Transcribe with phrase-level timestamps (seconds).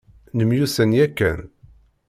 [0.37, 1.39] Nemyussan yakan.